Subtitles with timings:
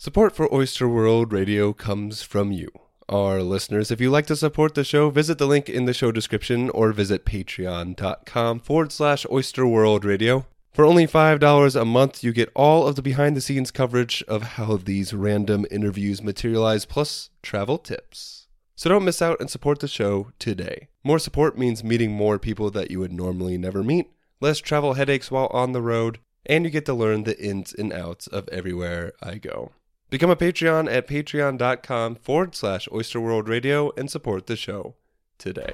[0.00, 2.68] Support for Oyster World Radio comes from you,
[3.08, 3.90] our listeners.
[3.90, 6.92] If you'd like to support the show, visit the link in the show description or
[6.92, 10.46] visit patreon.com forward slash Oyster World Radio.
[10.70, 14.54] For only $5 a month, you get all of the behind the scenes coverage of
[14.54, 18.46] how these random interviews materialize, plus travel tips.
[18.76, 20.86] So don't miss out and support the show today.
[21.02, 25.32] More support means meeting more people that you would normally never meet, less travel headaches
[25.32, 29.12] while on the road, and you get to learn the ins and outs of everywhere
[29.20, 29.72] I go.
[30.09, 34.95] Become a Patreon at patreon.com forward slash Oyster World Radio and support the show
[35.39, 35.73] today.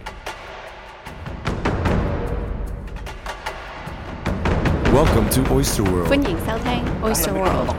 [4.94, 6.08] Welcome to Oyster World.
[6.10, 7.70] 欢迎收听 Oyster World。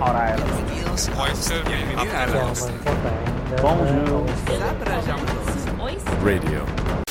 [6.22, 7.03] Radio.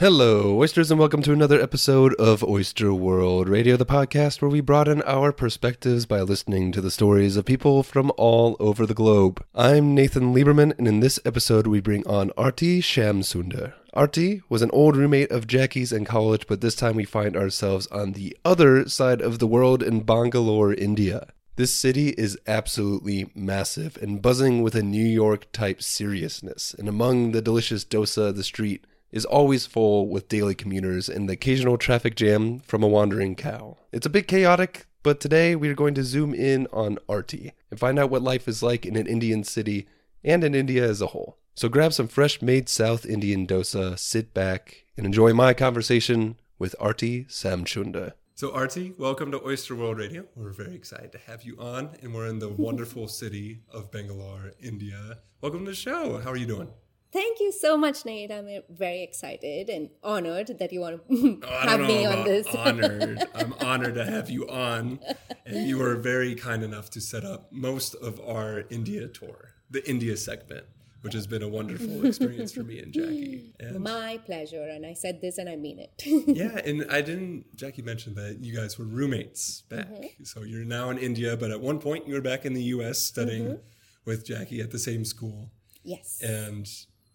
[0.00, 4.60] Hello, oysters, and welcome to another episode of Oyster World Radio, the podcast where we
[4.60, 9.44] broaden our perspectives by listening to the stories of people from all over the globe.
[9.54, 13.74] I'm Nathan Lieberman, and in this episode, we bring on Arti Shamsunder.
[13.92, 17.86] Arti was an old roommate of Jackie's in college, but this time we find ourselves
[17.86, 21.28] on the other side of the world in Bangalore, India.
[21.54, 27.30] This city is absolutely massive and buzzing with a New York type seriousness, and among
[27.30, 32.16] the delicious dosa, the street is always full with daily commuters and the occasional traffic
[32.16, 33.76] jam from a wandering cow.
[33.92, 37.78] It's a bit chaotic, but today we are going to zoom in on Arti and
[37.78, 39.86] find out what life is like in an Indian city
[40.24, 41.38] and in India as a whole.
[41.54, 46.74] So grab some fresh made South Indian dosa, sit back, and enjoy my conversation with
[46.80, 48.14] Arti Shamsunder.
[48.34, 50.24] So, Arti, welcome to Oyster World Radio.
[50.34, 54.54] We're very excited to have you on, and we're in the wonderful city of Bangalore,
[54.60, 55.18] India.
[55.40, 56.18] Welcome to the show.
[56.18, 56.68] How are you doing?
[57.14, 58.32] Thank you so much, Nate.
[58.32, 62.46] I'm uh, very excited and honored that you want to Oh, have me on this.
[62.66, 63.22] honored.
[63.34, 64.98] I'm honored to have you on,
[65.46, 69.38] and you were very kind enough to set up most of our India tour,
[69.70, 70.64] the India segment,
[71.02, 73.54] which has been a wonderful experience for me and Jackie.
[73.60, 75.92] And My pleasure, and I said this and I mean it.
[76.26, 77.44] yeah, and I didn't.
[77.54, 80.24] Jackie mentioned that you guys were roommates back, Mm-hmm.
[80.24, 82.98] so you're now in India, but at one point you were back in the U.S.
[83.00, 83.62] studying Mm-hmm.
[84.04, 85.50] with Jackie at the same school,
[85.84, 86.20] yes.
[86.20, 86.66] and.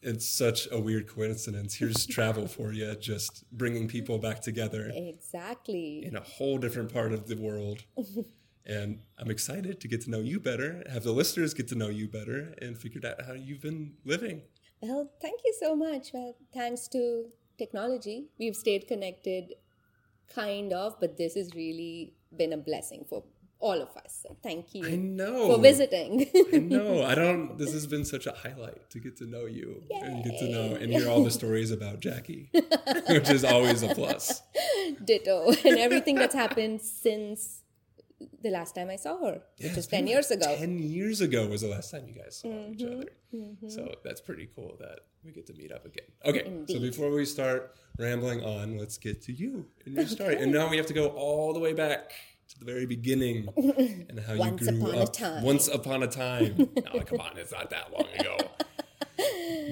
[0.02, 1.76] It's such a weird coincidence.
[1.76, 4.92] Here's travel for you, just bringing people back together.
[4.94, 6.06] exactly.
[6.06, 7.84] in a whole different part of the world.
[8.66, 11.90] and I'm excited to get to know you better, have the listeners get to know
[11.90, 14.44] you better, and figured out how you've been living.
[14.82, 16.12] Well, thank you so much.
[16.14, 17.26] Well, thanks to
[17.58, 19.54] technology, we've stayed connected,
[20.34, 23.24] kind of, but this has really been a blessing for
[23.60, 24.26] all of us.
[24.42, 25.48] Thank you I know.
[25.56, 26.28] for visiting.
[26.54, 27.04] I know.
[27.04, 27.58] I don't.
[27.58, 30.76] This has been such a highlight to get to know you and get to know
[30.76, 32.50] and hear all the stories about Jackie,
[33.10, 34.42] which is always a plus.
[35.04, 35.52] Ditto.
[35.66, 37.62] And everything that's happened since
[38.42, 40.56] the last time I saw her, which it's was 10 been years ago.
[40.58, 43.00] Ten years ago was the last time you guys saw each Mm-hmm.
[43.64, 43.70] other.
[43.70, 46.06] So that's pretty cool that we get to meet up again.
[46.26, 50.36] Okay, so before we start rambling on, let's get to you and your story.
[50.42, 52.12] And now we have to go all the way back
[52.50, 53.48] to the very beginning
[54.10, 55.14] and how you grew upon a up.
[55.14, 55.44] time.
[55.44, 56.70] Once upon a time.
[56.94, 58.38] no, come on, it's not that long ago.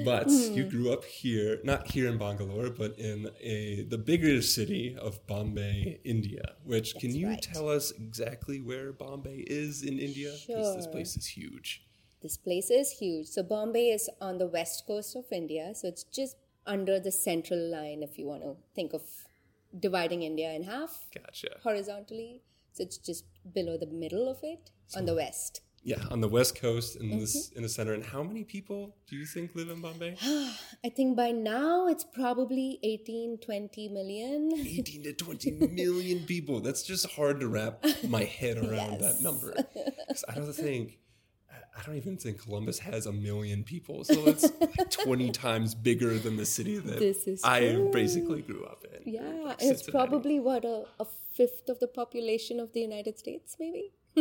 [0.03, 0.69] But you Hmm.
[0.69, 5.99] grew up here, not here in Bangalore, but in a the bigger city of Bombay,
[6.03, 6.53] India.
[6.65, 7.41] Which can you right.
[7.41, 10.31] tell us exactly where Bombay is in India?
[10.45, 11.83] Because this place is huge.
[12.21, 13.27] This place is huge.
[13.27, 15.73] So Bombay is on the west coast of India.
[15.73, 19.01] So it's just under the central line if you want to think of
[19.77, 21.51] dividing India in half Gotcha.
[21.63, 22.41] horizontally.
[22.73, 25.61] So it's just below the middle of it on the west.
[25.83, 27.19] Yeah, on the west coast in Mm-hmm.
[27.19, 27.93] this in the center.
[27.93, 30.15] And how many people do you think live in Bombay?
[30.83, 34.51] I think by now it's probably 18, 20 million.
[34.53, 36.59] 18 to 20 million people.
[36.59, 39.21] That's just hard to wrap my head around that Yes.
[39.21, 39.53] number.
[40.07, 40.99] 'Cause I don't think
[41.77, 44.03] I don't even think Columbus has a million people.
[44.03, 49.13] So it's like 20 times bigger than the city that I basically grew up in.
[49.13, 49.91] Yeah, it's Cincinnati.
[49.91, 51.05] probably what a, a
[51.37, 53.93] fifth of the population of the United States, maybe,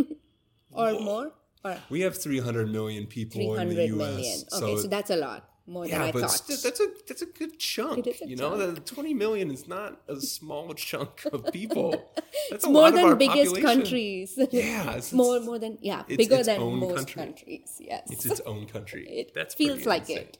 [0.72, 1.32] or more,
[1.64, 3.96] or We have 300 million people in the US.
[3.96, 4.40] million.
[4.52, 6.30] Okay, so, that's a lot more than yeah, I but thought.
[6.30, 8.06] st- that's a that's a good chunk.
[8.06, 8.74] It a you know, chunk.
[8.76, 11.90] the 20 million is not a small chunk of people.
[12.50, 13.62] That's more than our biggest population.
[13.82, 14.38] countries.
[14.52, 17.22] Yeah, it's- more more than yeah, it's bigger its than most country.
[17.24, 17.76] countries.
[17.80, 19.04] Yes, It's its own country.
[19.20, 20.30] It That's feels like insane.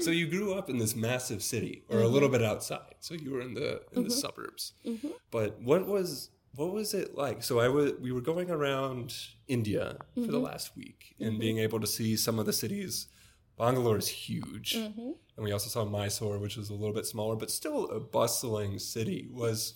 [0.00, 2.38] so you grew up in this massive city, or a little Mm-hmm.
[2.38, 2.94] bit outside.
[3.00, 4.72] So you were in the in the suburbs.
[5.30, 7.42] But what was what was it like?
[7.42, 9.14] So I was we were going around
[9.48, 10.32] India for Mm-hmm.
[10.32, 13.06] the last week and being able to see some of the cities.
[13.58, 15.10] Bangalore is huge, Mm-hmm.
[15.36, 18.78] and we also saw Mysore, which was a little bit smaller, but still a bustling
[18.78, 19.28] city.
[19.32, 19.74] Was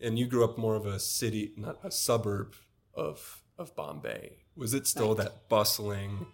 [0.00, 2.54] and you grew up more of a city, not a suburb
[2.94, 4.38] of of Bombay?
[4.56, 6.26] Was it still that bustling,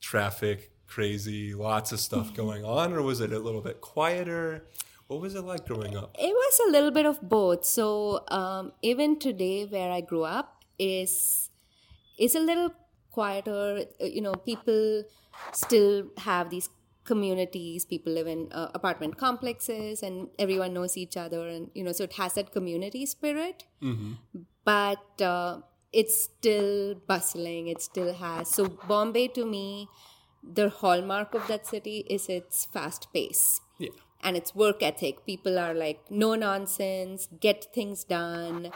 [0.00, 4.64] traffic, crazy, lots of stuff going on, or was it a little bit quieter?
[5.06, 6.16] What was it like growing up?
[6.18, 7.64] It was a little bit of both.
[7.64, 11.50] So um, even today, where I grew up is
[12.18, 12.72] is a little
[13.10, 13.84] quieter.
[14.00, 15.04] You know, people
[15.52, 16.68] still have these
[17.04, 17.84] communities.
[17.84, 22.04] People live in uh, apartment complexes, and everyone knows each other, and you know, so
[22.04, 23.64] it has that community spirit.
[24.64, 25.60] But uh,
[25.92, 27.68] it's still bustling.
[27.68, 28.48] It still has.
[28.48, 29.88] So Bombay, to me,
[30.42, 33.90] the hallmark of that city is its fast pace Yeah.
[34.22, 35.24] and it's work ethic.
[35.26, 38.70] People are like no nonsense, get things done,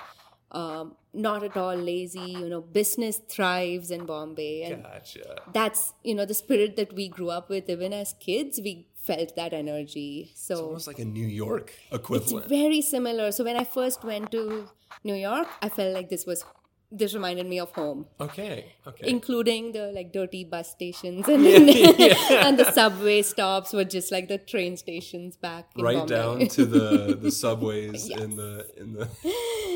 [0.52, 2.20] um, not at all lazy.
[2.20, 5.42] You know, business thrives in Bombay, and Gotcha.
[5.52, 7.68] that's you know the spirit that we grew up with.
[7.68, 10.32] Even as kids, we felt that energy.
[10.34, 12.48] So it's Almost like a New York it's equivalent.
[12.48, 13.30] very similar.
[13.32, 14.68] So when I first went to
[15.04, 16.44] New York, I felt like this was
[16.92, 18.72] this reminded me of home okay.
[18.86, 19.08] Okay.
[19.10, 24.38] including the like dirty bus stations and, and the subway stops were just like the
[24.38, 26.14] train stations back in right Bombay.
[26.14, 29.08] down to the the subways in the in the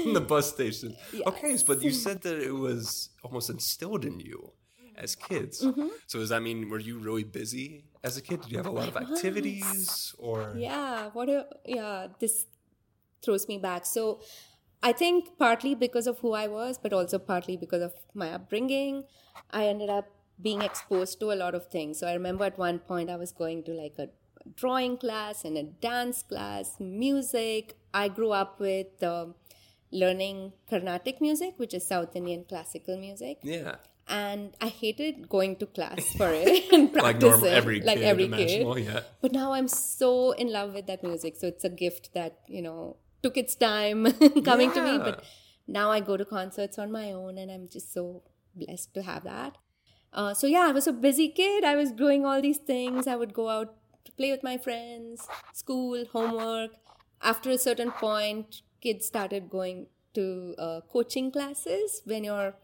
[0.07, 0.97] in the bus station.
[1.27, 4.53] Okay, so- but you said that it was almost instilled in you
[4.97, 5.63] as kids.
[5.65, 5.89] Mm-hmm.
[6.07, 8.43] So does that mean were you really busy as a kid?
[8.43, 12.47] Did you have a lot of activities or yeah what a yeah this
[13.23, 14.21] throws me back so
[14.83, 19.05] i think partly because of who i was but also partly because of my upbringing
[19.51, 20.07] i ended up
[20.41, 23.33] being exposed to a lot of things so i remember at one point i was
[23.33, 24.09] going to like a
[24.57, 29.35] drawing class and a dance class music i grew up with um,
[29.93, 33.77] learning carnatic music which is south indian classical music yeah,
[34.09, 37.03] and i hated going to class for it and practicing.
[37.03, 39.01] like normal every like kid every kid yeah.
[39.21, 41.37] but now I'm so in love with that music.
[41.37, 44.13] So it's a gift that, you know, took its time
[44.45, 44.99] coming to me.
[44.99, 45.25] But
[45.67, 48.23] now I go to concerts on my own and I'm just so
[48.55, 49.59] blessed to have that.
[50.13, 51.65] Uh, so yeah, I was a busy kid.
[51.65, 53.07] I was doing all these things.
[53.07, 56.71] I would go out to play with my friends, school, homework.
[57.23, 62.55] After a certain point, kids started going to uh, coaching classes when you're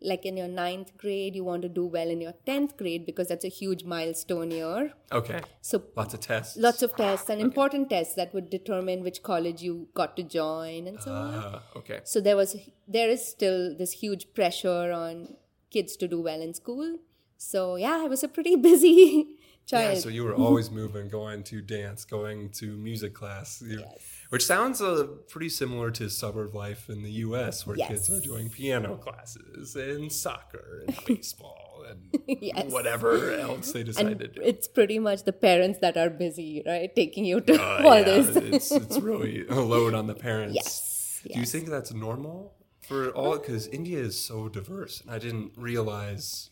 [0.00, 3.26] like in your ninth grade, you want to do well in your 10th grade because
[3.26, 4.92] that's a huge milestone year.
[5.10, 6.56] Okay, So lots of tests.
[6.56, 10.86] lots of tests and important tests that would determine which college you got to join
[10.86, 11.34] and so on.
[11.34, 11.98] Ah, okay.
[12.04, 12.54] So there was
[12.86, 15.34] there is still this huge pressure on
[15.70, 16.98] kids to do well in school.
[17.36, 19.94] So yeah, I was a pretty busy child.
[19.96, 23.82] Yeah, so you were always moving, going to dance, going to music class, you-
[24.30, 28.50] which sounds uh, pretty similar to suburb life in the U.S., where kids are doing
[28.50, 32.70] piano classes and soccer and baseball and Yes.
[32.70, 34.40] whatever else they decide and to do.
[34.42, 36.94] it's pretty much the parents that are busy, right?
[36.94, 38.36] Taking you to Uh, all yeah, this.
[38.36, 40.54] it's it's really a load on the parents.
[40.54, 43.38] Yes, Do you think that's normal for all?
[43.38, 46.50] Because India is so diverse, and I didn't realize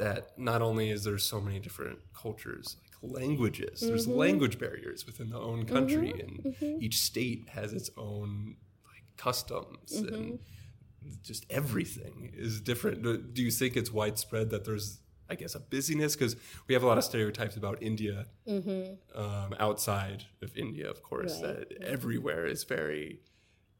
[0.00, 2.76] that not only is there so many different cultures,
[3.12, 4.18] languages, there's Mm-hmm.
[4.18, 8.56] language barriers within the own country, and each state has its own
[8.86, 10.14] like customs Mm-hmm.
[10.14, 10.38] and
[11.22, 13.02] just everything is different.
[13.34, 16.36] Do, you think it's widespread that there's I guess a busyness because
[16.68, 18.26] we have a lot of stereotypes about India
[19.14, 21.36] um, outside of India, of course.
[21.36, 21.46] Mm-hmm.
[21.46, 21.68] Right.
[21.70, 23.20] That everywhere is very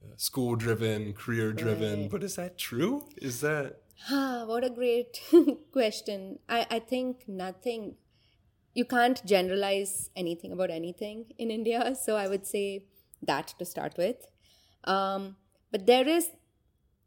[0.02, 2.00] uh, school driven, career driven.
[2.02, 2.10] Right.
[2.10, 3.08] But is that true?
[3.20, 3.80] Is that
[4.10, 5.20] Ah, what a great
[5.72, 6.38] question.
[6.48, 7.94] I, I think nothing,
[8.74, 11.94] you can't generalize anything about anything in India.
[11.94, 12.84] So I would say
[13.22, 14.26] that to start with.
[14.84, 15.36] Um,
[15.70, 16.30] but there is,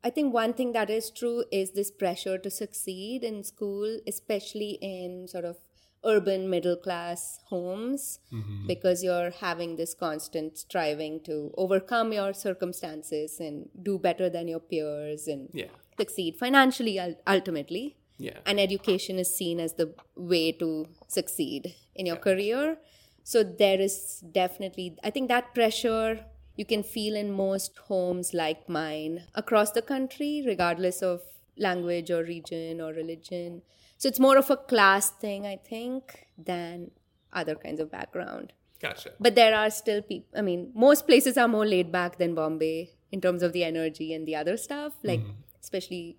[0.04, 4.80] I think one thing that is true is this pressure to succeed in school, especially
[4.82, 5.58] in sort of
[6.06, 8.20] urban middle class homes,
[8.68, 14.60] because you're having this constant striving to overcome your circumstances and do better than your
[14.60, 15.66] peers and yeah,
[15.98, 22.16] succeed financially ultimately yeah, and education is seen as the way to succeed in your
[22.16, 22.78] career.
[23.24, 28.68] So there is definitely i think that pressure you can feel in most homes like
[28.68, 31.22] mine across the country regardless of
[31.58, 33.62] language or region or religion.
[33.98, 36.92] So it's more of a class thing i think than
[37.34, 38.54] other kinds of background.
[38.80, 39.12] Gotcha.
[39.20, 42.92] but there are still people i mean most places are more laid back than bombay
[43.12, 45.32] in terms of the energy and the other stuff like mm-hmm.
[45.60, 46.18] especially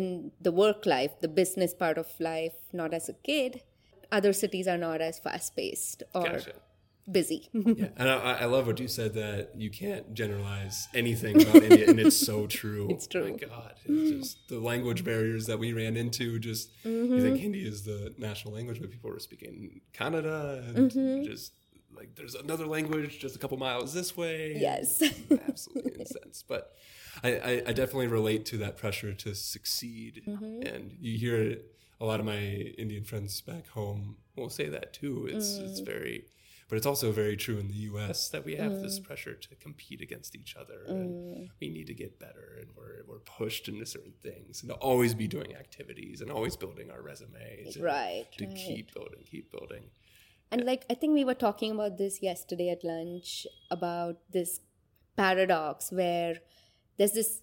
[0.00, 3.62] in the work life the business part of life not as a kid
[4.12, 6.52] other cities are not as fast paced or Gotcha.
[7.10, 11.62] busy Yeah, and I, I love what you said that you can't generalize anything about
[11.62, 12.86] India, and it's so true.
[12.94, 13.30] It's true.
[13.32, 16.38] My God, it's just the language barriers that we ran into.
[16.38, 21.24] Just you think Hindi is the national language, but people were speaking Kannada and Mm-hmm.
[21.30, 21.52] just
[21.98, 24.56] like there's another language just a couple miles this way.
[24.68, 25.02] Yes.
[25.48, 26.42] absolutely incense.
[26.52, 26.72] But
[27.22, 30.62] I, I, I definitely relate to that pressure to succeed, mm-hmm.
[30.62, 31.70] and you hear it.
[32.00, 35.28] A lot of my Indian friends back home will say that too.
[35.30, 35.86] It's it's mm.
[35.86, 36.24] very,
[36.68, 38.28] but it's also very true in the U.S.
[38.30, 39.04] that we have this mm.
[39.04, 41.50] pressure to compete against each other, and mm.
[41.60, 45.14] we need to get better, and we're we're pushed into certain things, and to always
[45.14, 48.56] be doing activities, and always building our resumes, Right, To right.
[48.56, 49.84] keep building, keep building.
[50.50, 54.60] And like I think we were talking about this yesterday at lunch about this
[55.16, 56.36] paradox where
[56.96, 57.40] there's this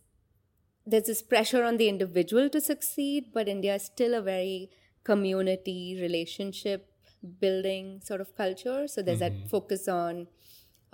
[0.86, 4.72] there's this pressure on the individual to succeed, but India is still a very
[5.04, 6.92] community relationship
[7.40, 8.88] building sort of culture.
[8.88, 10.28] So there's that focus on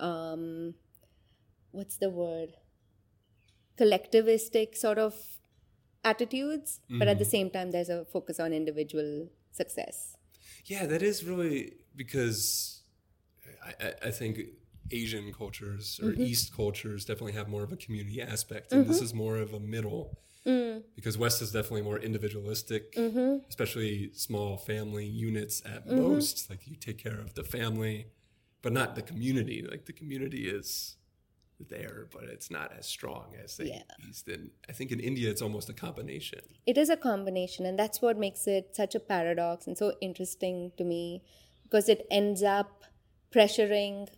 [0.00, 0.74] um
[1.70, 2.54] what's the word?
[3.78, 5.14] Collectivistic sort of
[6.04, 10.16] attitudes, but at the same time there's a focus on individual success.
[10.64, 12.82] Yeah, that is really because
[13.64, 14.40] I, I, I think
[14.90, 16.22] Asian cultures or mm-hmm.
[16.22, 19.04] East cultures definitely have more of a community aspect, and this mm-hmm.
[19.04, 20.18] is more of a middle.
[20.46, 20.82] Mm.
[20.96, 23.44] Because West is definitely more individualistic, mm-hmm.
[23.48, 26.48] especially small family units at most.
[26.48, 28.06] Like you take care of the family,
[28.62, 29.66] but not the community.
[29.68, 30.96] Like the community is
[31.60, 33.82] there, but it's not as strong as the Yeah.
[34.08, 34.28] East.
[34.28, 36.40] And I think in India, it's almost a combination.
[36.66, 40.72] it is a combination and that's what makes it such a paradox and so interesting
[40.76, 41.22] to me
[41.64, 42.84] because it ends up
[43.30, 44.08] pressuring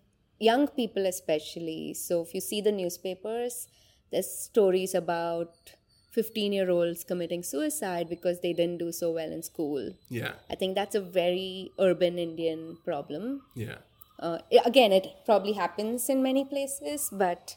[0.41, 3.69] young people especially so if you see the newspapers
[4.11, 5.75] there's stories about
[6.13, 10.55] 15 year olds committing suicide because they didn't do so well in school Yeah, i
[10.55, 13.77] think that's a very urban indian problem yeah.
[14.19, 17.57] uh, again it probably happens in many places but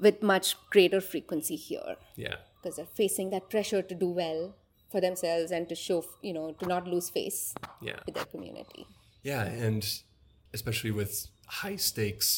[0.00, 2.36] with much greater frequency here Yeah.
[2.60, 4.54] because they're facing that pressure to do well
[4.90, 8.00] for themselves and to show, you know, to not lose face Yeah.
[8.04, 8.86] with their community.
[9.22, 9.86] Yeah, and
[10.52, 11.28] especially with
[11.60, 12.30] high stakes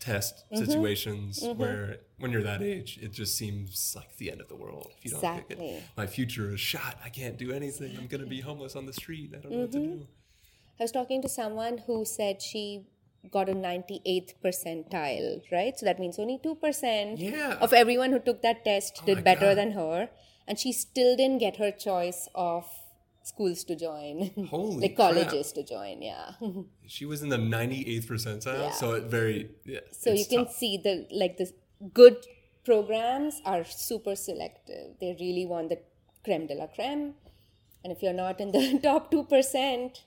[0.00, 0.64] test Mm-hmm.
[0.64, 4.88] situations where when you're that age, it just seems like the end of the world.
[4.98, 5.68] If you don't pick Exactly.
[5.78, 5.82] it.
[5.96, 6.94] My future is shot.
[7.04, 7.96] I can't do anything.
[7.98, 9.28] I'm gonna be homeless on the street.
[9.34, 9.98] I don't know what to Mm-hmm.
[9.98, 10.06] do.
[10.78, 12.62] I was talking to someone who said she
[13.36, 15.74] got a 98th percentile, right?
[15.78, 17.56] So that means only 2% Yeah.
[17.60, 19.58] of everyone who took that test my did better God.
[19.60, 20.08] than her.
[20.46, 22.66] And she still didn't get her choice of
[23.30, 25.14] schools to join, Holy like crap.
[25.14, 26.32] colleges to join, yeah.
[26.96, 28.72] She was in the 98th percentile, Yeah.
[28.80, 29.38] so it very
[29.74, 29.84] yeah.
[30.02, 30.54] So you can tough.
[30.62, 31.48] see the like the
[32.00, 32.18] good
[32.70, 34.86] programs are super selective.
[35.00, 35.78] They really want the
[36.24, 37.04] creme de la creme,
[37.82, 40.02] and if you're not in the top two percent,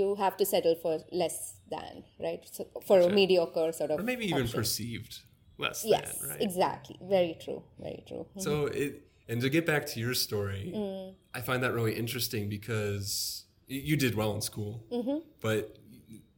[0.00, 2.42] you have to settle for less than right.
[2.56, 4.58] So for a mediocre sort of or maybe even option.
[4.60, 5.20] perceived
[5.58, 6.42] less Yes, than, right?
[6.42, 6.98] exactly.
[7.16, 7.62] Very true.
[7.78, 8.26] Very true.
[8.38, 8.82] So mm-hmm.
[8.84, 8.92] it
[9.28, 11.14] and to get back to your story, Mm.
[11.34, 15.18] I find that really interesting because you did well in school, Mm-hmm.
[15.40, 15.78] but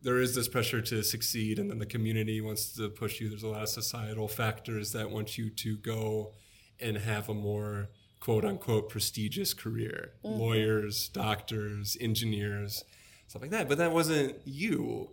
[0.03, 3.29] there is this pressure to succeed, and then the community wants to push you.
[3.29, 6.33] There's a lot of societal factors that want you to go
[6.79, 7.88] and have a more
[8.21, 10.38] quote unquote prestigious career, Mm-hmm.
[10.38, 12.85] lawyers, doctors, engineers,
[13.29, 13.69] stuff like that.
[13.69, 15.11] But that wasn't you.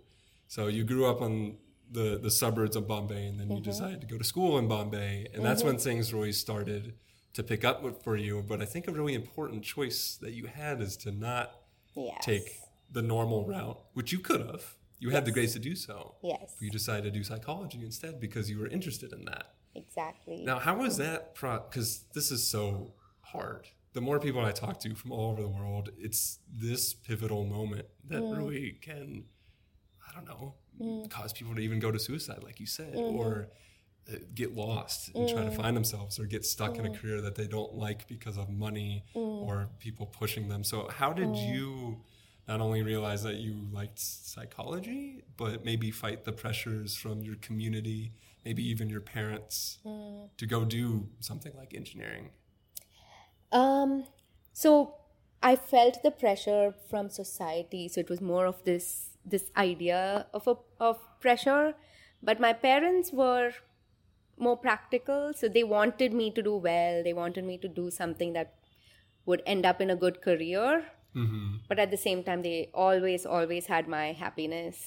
[0.48, 1.56] So you grew up on
[1.90, 5.28] the, the suburbs of Bombay, and then you decided to go to school in Bombay,
[5.34, 6.94] and that's when things really started
[7.34, 8.44] to pick up for you.
[8.48, 11.56] But I think a really important choice that you had is to not
[11.96, 12.24] Yes.
[12.24, 12.58] take
[12.92, 14.76] the normal route, which you could have.
[15.00, 16.16] You had the grace to do so.
[16.24, 16.56] Yes.
[16.58, 19.56] But you decided to do psychology instead because you were interested in that.
[19.76, 20.44] Exactly.
[20.44, 21.34] Now, how was that?
[21.36, 23.68] Because this is so hard.
[23.94, 27.88] The more people I talk to from all over the world, it's this pivotal moment
[28.08, 29.26] that really can,
[30.08, 30.56] I don't know,
[31.10, 33.56] cause people to even go to suicide, like you said, or uh,
[34.10, 35.56] Uh, get lost and try to mm.
[35.56, 37.00] find themselves, or get stuck in a mm.
[37.00, 39.48] career that they don't like because of money mm.
[39.48, 40.64] or people pushing them.
[40.64, 42.02] So, how did you?
[42.48, 48.14] Not only realize that you liked psychology, but maybe fight the pressures from your community,
[48.44, 49.78] maybe even your parents,
[50.38, 52.32] to go do something like engineering.
[53.52, 54.06] Um,
[54.54, 54.96] so
[55.44, 57.88] I felt the pressure from society.
[57.88, 61.76] So it was more of this this idea of a, of pressure.
[62.24, 63.52] But my parents were
[64.42, 67.04] more practical, so they wanted me to do well.
[67.04, 68.54] They wanted me to do something that
[69.26, 70.86] would end up in a good career.
[71.68, 74.78] But at the same time, they always always had my happiness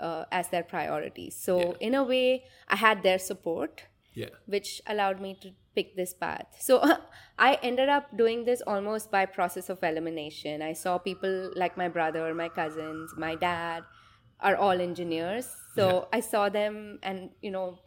[0.00, 1.30] uh, as their priority.
[1.30, 1.72] So Yeah.
[1.88, 3.82] in a way, I had their support
[4.14, 4.30] Yeah.
[4.46, 6.46] which allowed me to pick this path.
[6.60, 6.78] So
[7.48, 10.62] I ended up doing this almost by process of elimination.
[10.62, 13.82] I saw people like my brother, my cousins, my dad
[14.40, 15.50] are all engineers.
[15.74, 16.18] So Yeah.
[16.18, 17.78] I saw them and you know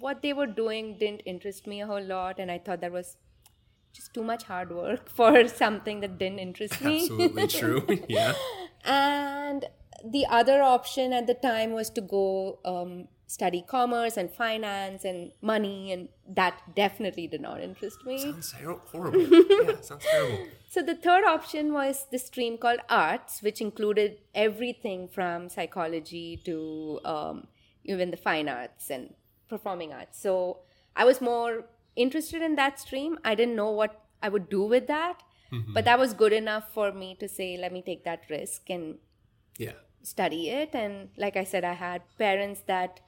[0.00, 3.16] what they were doing didn't interest me a whole lot and I thought that was
[3.92, 7.86] just too much hard work for something that didn't interest me Absolutely true.
[8.08, 8.34] yeah.
[8.84, 9.64] and
[10.04, 15.32] the other option at the time was to go um, study commerce and finance and
[15.42, 18.16] money, and that definitely did not interest me.
[18.18, 18.54] Sounds
[18.92, 19.20] horrible.
[19.20, 20.46] yeah, sounds terrible.
[20.70, 27.00] So the third option was the stream called arts, which included everything from psychology to
[27.04, 27.48] um,
[27.84, 29.14] even the fine arts and
[29.48, 30.20] performing arts.
[30.20, 30.58] So
[30.96, 31.64] I was more
[31.96, 33.18] interested in that stream.
[33.24, 35.72] I didn't know what I would do with that, mm-hmm.
[35.72, 38.98] but that was good enough for me to say, let me take that risk and
[39.58, 39.78] Yeah.
[40.02, 40.74] study it.
[40.74, 43.00] And like I said, I had parents that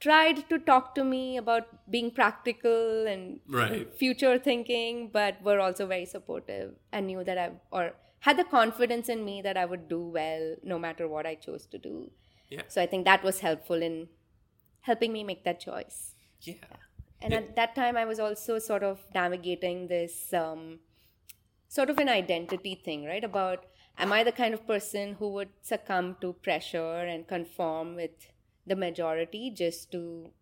[0.00, 3.92] tried to talk to me about being practical and Right.
[3.94, 9.08] future thinking, but were also very supportive and knew that I or had the confidence
[9.08, 12.10] in me that I would do well no matter what I chose to do.
[12.50, 12.62] Yeah.
[12.68, 14.08] So I think that was helpful in
[14.82, 16.14] helping me make that choice.
[16.42, 16.54] Yeah.
[17.20, 20.80] And at that time, I was also sort of navigating this um,
[21.68, 23.22] sort of an identity thing, right?
[23.24, 23.64] About
[23.96, 28.10] am I the kind of person who would succumb to pressure and conform with
[28.66, 30.32] the majority just to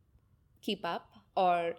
[0.62, 1.11] keep up?
[1.37, 1.75] Or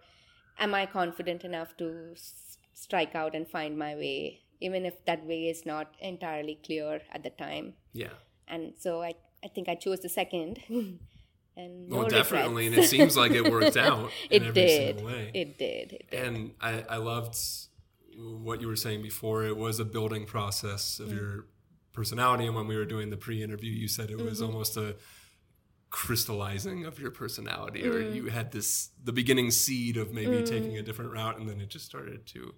[0.60, 5.26] am I confident enough to s- strike out and find my way, even if that
[5.26, 7.74] way is not entirely clear at the time?
[7.94, 8.14] Yeah.
[8.48, 10.60] And so I, I think I chose the second.
[11.58, 14.10] and no Well, definitely, and it seems like it worked out.
[14.30, 14.98] in it every did.
[15.34, 15.92] It did.
[15.94, 16.20] It did.
[16.24, 17.36] and I, I loved
[18.18, 19.44] what you were saying before.
[19.46, 21.46] It was a building process of your
[21.94, 24.46] personality, and when we were doing the pre-interview, you said it was Mm-hmm.
[24.52, 24.96] almost a
[25.90, 28.16] crystallizing of your personality, or Mm.
[28.16, 31.70] you had this the beginning seed of maybe taking a different route, and then it
[31.70, 32.54] just started to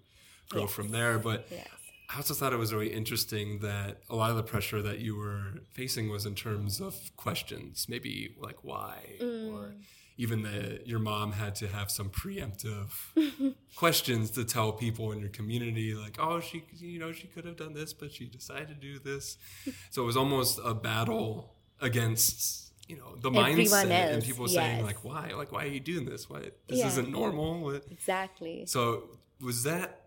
[0.50, 1.18] grow from there.
[1.18, 1.68] But Yes.
[2.14, 5.16] I also thought it was really interesting that a lot of the pressure that you
[5.18, 9.74] were facing was in terms of questions, maybe like why, or mm.
[10.18, 12.90] even that your mom had to have some preemptive
[13.76, 17.58] questions to tell people in your community, like, oh, she, you know, she could have
[17.58, 19.38] done this, but she decided to do this.
[19.90, 22.62] So it was almost a battle against.
[22.90, 26.04] You know the Everyone mindset and people saying like why like why are you doing
[26.06, 26.88] this why this Yeah.
[26.88, 28.66] isn't normal Exactly.
[28.66, 30.03] so was that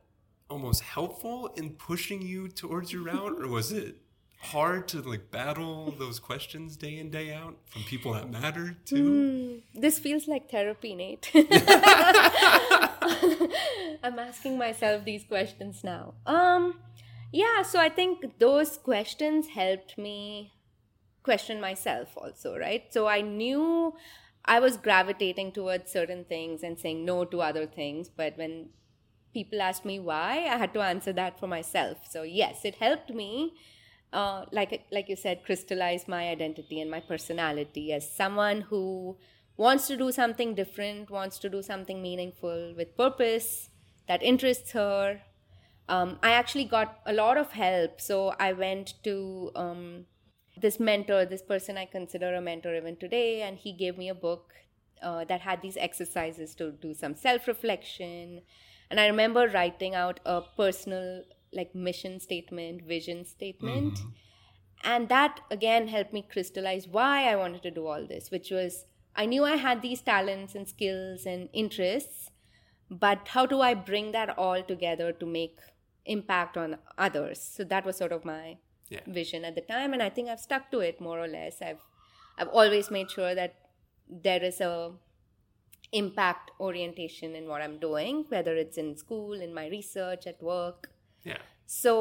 [0.48, 3.96] almost helpful in pushing you towards your route, or was it
[4.38, 9.62] hard to like battle those questions day in day out from people that mattered too?
[9.74, 11.30] This feels like therapy, Nate.
[14.02, 16.14] I'm asking myself these questions now.
[16.26, 16.80] Um,
[17.32, 20.52] yeah, so I think those questions helped me
[21.22, 22.84] question myself also, right?
[22.92, 23.94] So I knew
[24.44, 28.68] I was gravitating towards certain things and saying no to other things, but when
[29.36, 31.98] people asked me why, I had to answer that for myself.
[32.14, 33.32] So yes, it helped me,
[34.12, 38.82] uh, like like you said, crystallize my identity and my personality as someone who
[39.56, 43.70] wants to do something different, wants to do something meaningful with purpose
[44.08, 45.20] that interests her.
[45.88, 48.00] Um, I actually got a lot of help.
[48.00, 50.06] So I went to um,
[50.64, 54.14] this mentor, this person I consider a mentor even today, and he gave me a
[54.14, 54.52] book
[55.02, 58.42] uh, that had these exercises to do some self reflection.
[58.90, 63.94] And I remember writing out a personal, like, mission statement, vision statement.
[63.94, 64.08] Mm-hmm.
[64.84, 68.84] And that again helped me crystallize why I wanted to do all this, which was
[69.16, 72.30] I knew I had these talents and skills and interests,
[72.90, 75.58] but how do I bring that all together to make
[76.04, 77.40] impact on others?
[77.40, 79.00] So that was sort of my Yeah.
[79.06, 81.60] vision at the time, and I think I've stuck to it more or less.
[81.60, 81.80] I've
[82.38, 83.54] I've always made sure that
[84.08, 84.92] there is a
[86.00, 90.90] impact orientation in what I'm doing, whether it's in school, in my research, at work.
[91.24, 91.38] Yeah.
[91.66, 91.92] So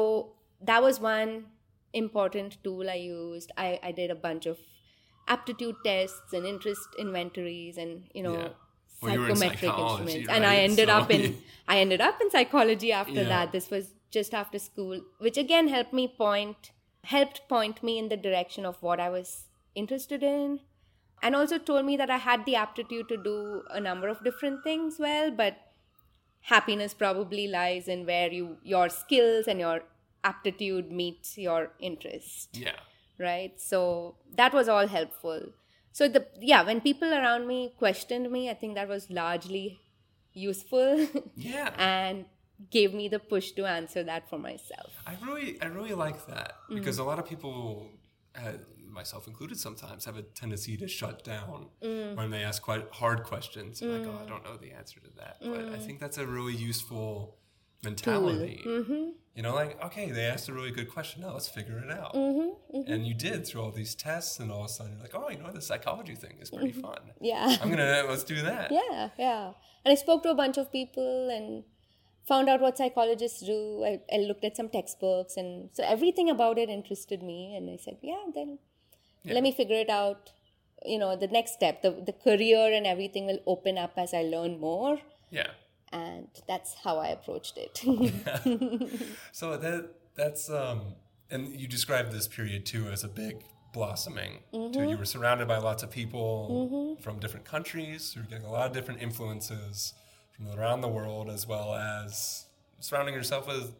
[0.70, 1.46] that was one
[1.92, 3.52] important tool I used.
[3.56, 4.58] I, I did a bunch of
[5.28, 8.48] aptitude tests and interest inventories and you know Yeah.
[9.02, 10.28] Well, you were in psychometric instruments.
[10.36, 11.24] And I ended So- up in
[11.74, 13.28] I ended up in psychology after Yeah.
[13.34, 13.52] that.
[13.52, 16.70] This was just after school, which again helped me point
[17.16, 19.34] helped point me in the direction of what I was
[19.74, 20.60] interested in.
[21.22, 24.62] And also told me that I had the aptitude to do a number of different
[24.62, 25.56] things well, but
[26.40, 29.80] happiness probably lies in where you your skills and your
[30.22, 32.50] aptitude meets your interest.
[32.52, 32.76] Yeah.
[33.18, 33.58] right?
[33.60, 35.40] So that was all helpful.
[35.92, 39.80] So the yeah when people around me questioned me i think that was largely
[40.34, 41.72] useful Yeah.
[41.78, 42.26] and
[42.70, 44.92] gave me the push to answer that for myself.
[45.06, 47.88] I really, I really like that because a lot of people,
[48.34, 48.52] uh,
[48.96, 52.16] myself included, sometimes have a tendency to shut down Mm.
[52.16, 53.78] when they ask quite hard questions.
[53.80, 55.74] They're like, "Oh, I don't know the answer to that." But Mm.
[55.74, 57.36] I think that's a really useful
[57.84, 58.62] mentality.
[58.66, 59.10] Mm-hmm.
[59.36, 61.20] You know, like, okay, they asked a really good question.
[61.22, 62.14] Now let's figure it out.
[62.14, 62.90] Mm-hmm.
[62.92, 65.28] And you did through all these tests, and all of a sudden you're like, "Oh,
[65.28, 67.02] you know, the psychology thing is pretty fun.
[67.20, 69.52] yeah I'm gonna let's do that." yeah yeah
[69.84, 71.46] and i spoke to a bunch of people and
[72.30, 73.58] found out what psychologists do
[73.90, 77.76] I, I looked at some textbooks and so everything about it interested me and i
[77.84, 78.58] said yeah then
[79.34, 80.32] let me figure it out
[80.84, 84.22] you know the next step the, the career and everything will open up as i
[84.22, 84.98] learn more
[85.30, 85.50] Yeah.
[85.92, 87.82] and that's how i approached it
[89.32, 90.94] So that that's um
[91.30, 93.42] and you described this period too as a big
[93.76, 94.38] blossoming.
[94.52, 94.58] Too.
[94.58, 94.88] Mm-hmm.
[94.88, 97.02] You were surrounded by lots of people mm-hmm.
[97.02, 98.14] from different countries.
[98.16, 99.92] You were getting a lot of different influences
[100.32, 102.46] from around the world, as well as
[102.80, 103.74] surrounding yourself with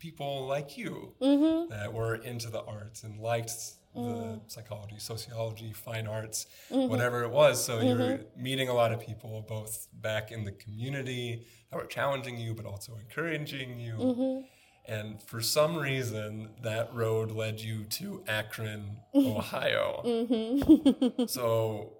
[0.00, 1.70] people like you mm-hmm.
[1.70, 3.52] that were into the arts and liked
[3.96, 4.40] the mm.
[4.46, 6.90] psychology, sociology, fine arts, mm-hmm.
[6.90, 7.64] whatever it was.
[7.64, 8.42] So you're mm-hmm.
[8.42, 12.66] meeting a lot of people, both back in the community that were challenging you, but
[12.66, 13.94] also encouraging you.
[13.94, 14.46] Mm-hmm.
[14.88, 20.02] And for some reason, that road led you to Akron, Ohio.
[21.26, 21.92] So,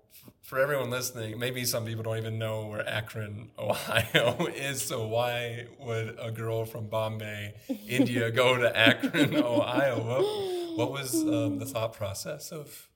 [0.43, 4.81] for everyone listening, maybe some people don't even know where Akron, Ohio is.
[4.83, 7.55] So, why would a girl from Bombay,
[7.89, 10.01] India, go to Akron, Ohio?
[10.01, 12.89] What, what was um, the thought process of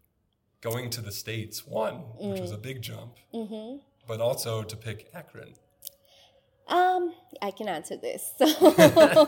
[0.60, 3.16] going to the States, one, which was a big jump,
[4.06, 5.54] but also to pick Akron?
[6.68, 8.32] Um, I can answer this.
[8.38, 8.46] So,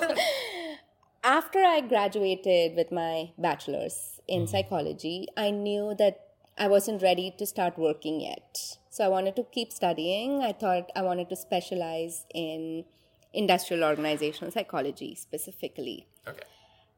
[1.25, 6.21] after I graduated with my bachelor's in psychology, I knew that
[6.57, 8.77] I wasn't ready to start working yet.
[8.91, 10.43] So, I wanted to keep studying.
[10.43, 12.85] I thought I wanted to specialize in
[13.33, 16.07] industrial organizational psychology specifically.
[16.29, 16.47] Okay.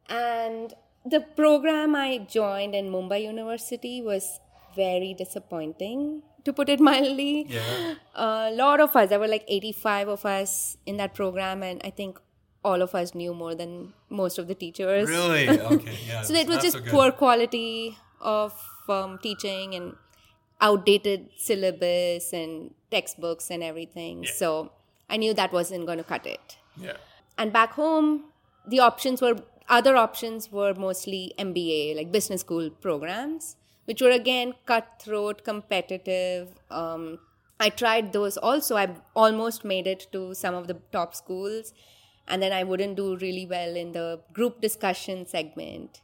[0.09, 4.40] And the program I joined in Mumbai University was
[4.77, 7.95] very disappointing, to put it mildly Yeah.
[8.14, 11.90] a lot of us there were like 85 of us in that program and i
[11.90, 12.19] think
[12.71, 15.49] all of us knew more than most of the teachers Really?
[15.77, 15.97] Okay.
[16.07, 16.21] Yeah.
[16.23, 18.53] so it was just so poor quality of
[18.88, 19.95] um, teaching and
[20.61, 24.33] outdated syllabus and textbooks and everything Yeah.
[24.43, 24.73] so
[25.09, 26.97] i knew that wasn't going to cut it Yeah.
[27.38, 28.25] and back home
[28.67, 29.37] the options were
[29.68, 37.18] other options were mostly mba like business school programs which were again cutthroat competitive um,
[37.61, 41.72] i tried those also i almost made it to some of the top schools
[42.29, 46.00] and then i wouldn't do really well in the group discussion segment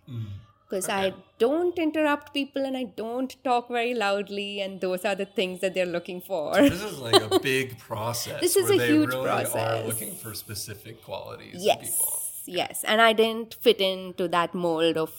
[0.69, 5.27] because i don't interrupt people and i don't talk very loudly and those are the
[5.27, 8.41] things that they're looking for This is like a big process.
[8.41, 9.87] This is a they huge really Are process.
[9.87, 12.13] looking for specific qualities in yes people.
[12.59, 15.13] Yes and i didn't fit into that mold of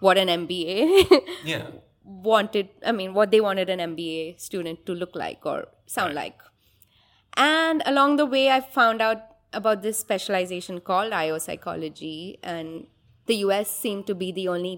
[0.00, 1.66] what an mba Yeah.
[2.04, 6.38] wanted i mean what they wanted an mba student to look like or sound like.
[7.36, 9.22] And along the way i found out
[9.52, 12.86] about this specialization called io psychology and
[13.26, 14.74] the us seemed to be the only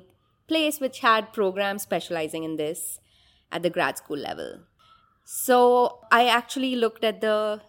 [0.48, 3.00] place which had programs specializing in this
[3.52, 4.60] at the grad school level.
[5.24, 7.60] So i actually looked at the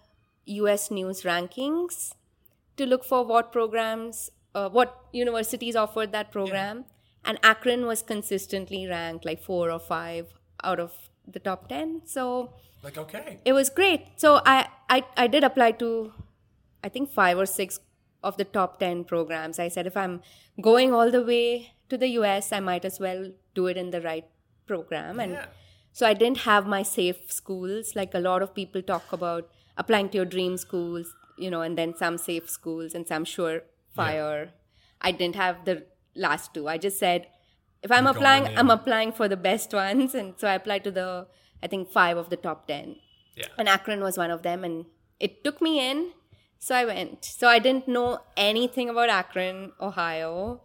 [0.47, 2.13] us news rankings
[2.77, 6.85] to look for what programs, uh, what universities offered that program.
[7.25, 10.27] And Akron was consistently ranked like four or five
[10.63, 10.93] out of
[11.27, 12.03] the top 10.
[12.05, 13.39] So Like okay.
[13.43, 14.01] it was great.
[14.15, 16.13] So I, I, I did apply to,
[16.83, 17.79] I think, five or six
[18.23, 19.59] of the top 10 programs.
[19.59, 20.21] I said, if I'm
[20.61, 24.01] going all the way to the US, I might as well do it in the
[24.01, 24.25] right
[24.65, 25.19] program.
[25.19, 25.45] And Yeah.
[25.91, 27.95] so I didn't have my safe schools.
[27.95, 31.78] Like a lot of people talk about applying to your dream schools, you know, and
[31.78, 33.62] then some safe schools and some sure
[33.97, 34.50] surefire.
[35.02, 36.67] I didn't have the last two.
[36.67, 37.28] I just said,
[37.84, 40.15] if I'm applying, I'm applying for the best ones.
[40.15, 41.28] And so I applied to the,
[41.62, 42.95] I think, five of the top 10.
[43.36, 43.45] Yeah.
[43.58, 44.63] And Akron was one of them.
[44.63, 44.86] And
[45.19, 46.12] it took me in.
[46.60, 47.23] So I went.
[47.23, 50.62] So I didn't know anything about Akron, Ohio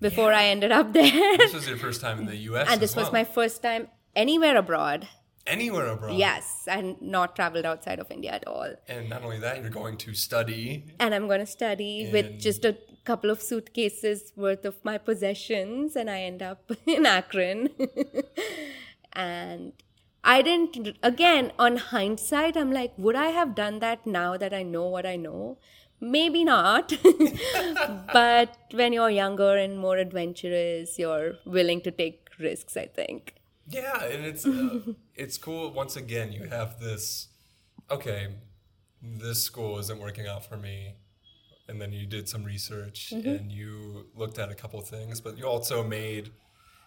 [0.00, 1.36] before I ended up there.
[1.36, 2.68] This was your first time in the U.S.
[2.70, 5.08] and this as was my first time anywhere abroad.
[5.46, 6.16] Anywhere abroad.
[6.16, 8.74] Yes, and not traveled outside of India at all.
[8.88, 10.84] And not only that, you're going to study.
[10.98, 15.96] And I'm going to study with just a couple of suitcases worth of my possessions,
[15.96, 17.70] and I end up in Akron.
[19.12, 19.72] and
[20.24, 24.62] I didn't, again, on hindsight, I'm like, would I have done that now that I
[24.62, 25.58] know what I know?
[26.00, 26.92] Maybe not.
[28.12, 33.34] but when you're younger and more adventurous, you're willing to take risks, I think.
[33.72, 34.80] Yeah, and it's uh,
[35.14, 35.72] it's cool.
[35.72, 37.28] Once again, you have this.
[37.90, 38.28] Okay,
[39.02, 40.94] this school isn't working out for me,
[41.68, 45.44] and then you did some research and you looked at a couple things, but you
[45.44, 46.30] also made.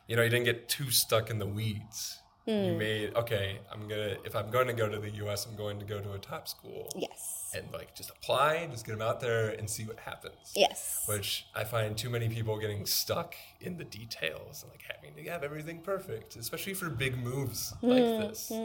[0.07, 2.19] You know, you didn't get too stuck in the weeds.
[2.45, 3.57] You made okay.
[3.71, 6.13] I'm gonna if I'm going to go to the U.S., I'm going to go to
[6.13, 6.91] a top school.
[6.95, 7.44] Yes.
[7.55, 10.51] And like just apply, just get them out there and see what happens.
[10.55, 11.03] Yes.
[11.07, 15.31] which I find too many people getting stuck in the details and like having to
[15.31, 18.51] have everything perfect, especially for big moves like Mm, this.
[18.51, 18.57] You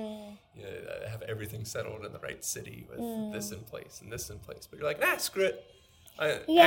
[0.65, 3.33] know, have everything settled in the right city with Mm.
[3.33, 5.65] this in place and this in place, but you're like, ah, screw it.
[6.19, 6.65] I, Yeah,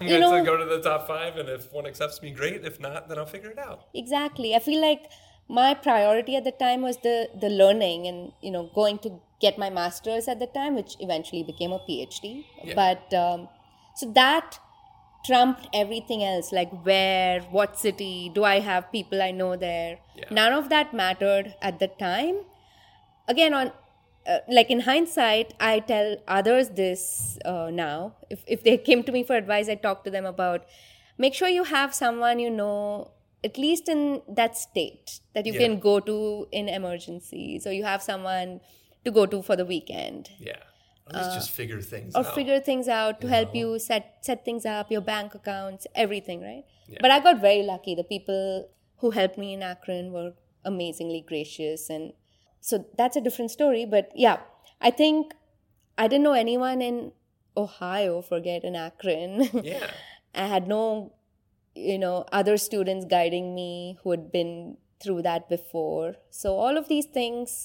[0.00, 2.30] I, am going to know- go to the top five, and if one accepts me,
[2.30, 2.64] great.
[2.64, 3.80] If not, then I'll figure it out.
[3.94, 4.54] Exactly.
[4.54, 5.02] I feel like
[5.48, 9.10] my priority at the time was the the learning and you know going to
[9.40, 12.44] get my master's at the time, which eventually became a PhD.
[12.64, 12.74] Yeah.
[12.74, 13.48] But um,
[13.94, 14.58] so that
[15.24, 20.24] trumped everything else like where what city do i have people i know there Yeah.
[20.30, 22.36] none of that mattered at the time
[23.28, 23.72] again on
[24.26, 29.12] uh, like in hindsight i tell others this uh, now if, if they came to
[29.12, 30.64] me for advice i talk to them about
[31.18, 33.10] make sure you have someone you know
[33.44, 35.60] at least in that state that you Yeah.
[35.66, 38.60] can go to in emergency so you have someone
[39.06, 40.62] to go to for the weekend Yeah.
[41.08, 42.34] At least just figure things Uh, or out.
[42.36, 43.60] figure things out to help know?
[43.60, 46.64] you set set things up your bank accounts everything right
[46.94, 46.98] Yeah.
[47.04, 48.40] but i got very lucky the people
[49.02, 50.30] who helped me in akron were
[50.70, 52.12] amazingly gracious and
[52.70, 54.40] so that's a different story but yeah
[54.90, 55.34] i think
[56.04, 56.98] i didn't know anyone in
[57.56, 59.86] ohio forget in akron Yeah.
[60.34, 60.80] i had no
[61.74, 63.70] you know other students guiding me
[64.02, 67.56] who had been through that before so all of these things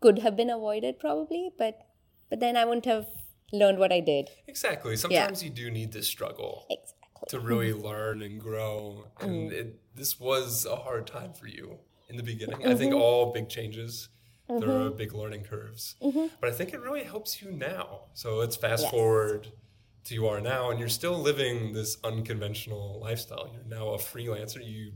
[0.00, 1.78] could have been avoided probably but
[2.30, 3.06] but then i wouldn't have
[3.52, 4.96] learned what i did Exactly.
[4.96, 9.04] Sometimes you do need to struggle exactly to really learn and grow.
[9.20, 9.24] Mm.
[9.24, 12.60] And it, this was a hard time for you in the beginning.
[12.64, 12.78] I Mm-hmm.
[12.78, 14.08] think all big changes,
[14.48, 15.94] there are big learning curves.
[16.40, 17.86] But I think it really helps you now.
[18.14, 18.90] So let's fast Yes.
[18.90, 19.48] forward
[20.06, 23.46] to you are now, and you're still living this unconventional lifestyle.
[23.52, 24.60] You're now a freelancer.
[24.64, 24.92] You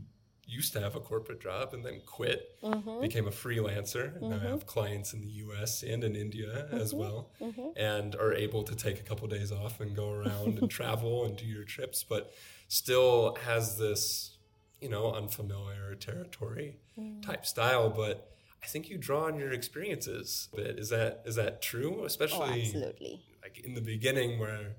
[0.47, 3.01] used to have a corporate job and then quit, Mm-hmm.
[3.01, 6.77] became a freelancer, and now have clients in the US and in India Mm-hmm.
[6.77, 7.31] as well,
[7.75, 11.35] and are able to take a couple days off and go around and travel and
[11.37, 12.33] do your trips, but
[12.67, 14.37] still has this,
[14.81, 17.21] you know, unfamiliar territory Mm.
[17.21, 17.89] type style.
[17.89, 18.31] But
[18.63, 20.47] I think you draw on your experiences.
[20.55, 21.97] But is that is that true?
[22.01, 24.77] oh Especially absolutely like in the beginning where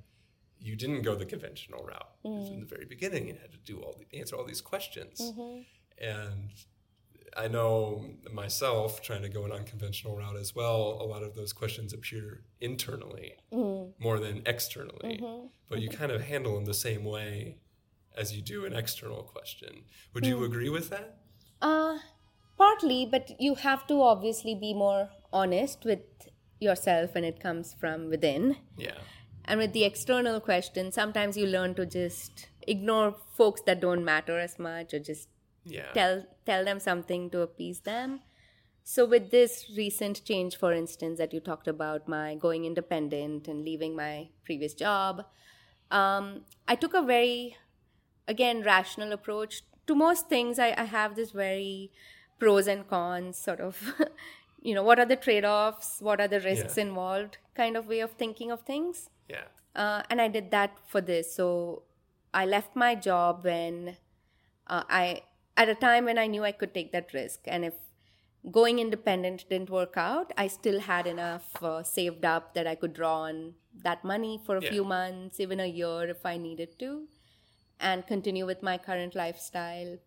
[0.66, 2.10] you didn't go the conventional route.
[2.24, 2.52] Mm.
[2.54, 5.60] in the very beginning, you had to do all the, answer all these questions, Mm-hmm.
[6.14, 6.50] and
[7.44, 7.76] I know
[8.42, 10.80] myself trying to go an unconventional route as well.
[11.00, 12.26] A lot of those questions appear
[12.60, 14.02] internally Mm-hmm.
[14.06, 15.14] more than externally,
[15.70, 17.58] but you kind of handle them the same way
[18.20, 19.72] as you do an external question.
[20.14, 20.28] Would Mm.
[20.32, 21.08] you agree with that?
[21.62, 21.98] uh
[22.58, 25.02] partly but you have to obviously be more
[25.40, 26.04] honest with
[26.66, 28.42] yourself when it comes from within
[28.86, 28.98] Yeah.
[29.46, 34.38] And with the external question sometimes you learn to just ignore folks that don't matter
[34.38, 35.28] as much or just
[35.64, 35.92] Yeah.
[35.94, 38.20] tell tell them something to appease them.
[38.84, 43.64] So with this recent change for instance that you talked about my going independent and
[43.64, 45.24] leaving my previous job
[45.90, 46.28] um,
[46.68, 47.56] i took a very
[48.28, 50.58] again rational approach to most things.
[50.58, 51.92] I, I have this very
[52.40, 53.92] pros and cons sort of
[54.62, 55.98] you know what are the trade-offs?
[56.00, 56.82] What are the risks Yeah.
[56.86, 57.38] involved?
[57.54, 59.48] Kind of way of thinking of things Yeah.
[59.74, 61.34] uh, and I did that for this.
[61.34, 61.82] So
[62.32, 63.96] I left my job when
[64.66, 65.22] uh, I,
[65.56, 67.40] at a time when I knew I could take that risk.
[67.46, 67.74] And if
[68.50, 72.92] going independent didn't work out, I still had enough uh, saved up that I could
[72.94, 74.68] draw on that money for a Yeah.
[74.70, 77.08] few months, even a year if I needed to,
[77.80, 79.98] and continue with my current lifestyle.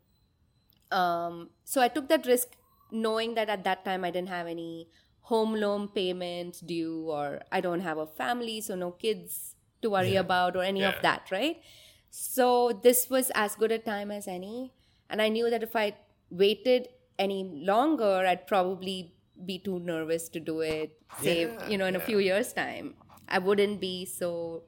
[0.92, 2.50] Um, so I took that risk
[2.92, 4.90] knowing that at that time I didn't have any
[5.30, 10.14] home loan payments due or I don't have a family, so no kids to worry
[10.14, 10.26] Yeah.
[10.28, 10.90] about or any Yeah.
[10.96, 11.62] of that, right?
[12.10, 14.74] So this was as good a time as any.
[15.10, 15.96] And I knew that if I
[16.32, 19.14] waited any longer, I'd probably
[19.46, 22.96] be too nervous to do it, say, Yeah, you know, in a few years' time.
[23.28, 24.64] I wouldn't be so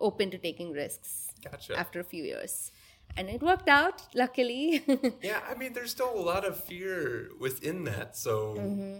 [0.00, 1.78] open to taking risks Gotcha.
[1.78, 2.70] after a few years.
[3.16, 4.82] And it worked out, luckily.
[5.22, 8.16] Yeah, I mean, there's still a lot of fear within that.
[8.16, 8.98] So, mm-hmm.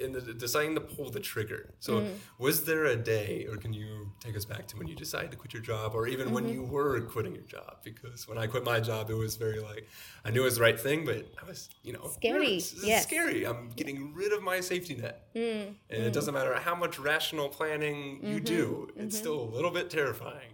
[0.00, 1.74] In the, deciding to pull the trigger.
[1.78, 2.14] So, mm.
[2.38, 5.36] was there a day, or can you take us back to when you decided to
[5.36, 6.54] quit your job, or even when mm-hmm.
[6.54, 7.78] you were quitting your job?
[7.84, 9.86] Because when I quit my job, it was very like
[10.24, 13.04] I knew it was the right thing, but I was, you know, Scary, is yes.
[13.04, 13.46] scary.
[13.46, 16.12] I'm getting rid of my safety net, mm, and it mm.
[16.12, 19.10] doesn't matter how much rational planning you mm-hmm, do; it's mm-hmm.
[19.10, 20.52] still a little bit terrifying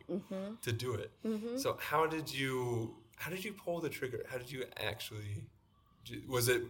[0.62, 1.10] to do it.
[1.56, 2.96] So, how did you?
[3.16, 4.24] How did you pull the trigger?
[4.30, 5.44] How did you actually?
[6.26, 6.62] Was it,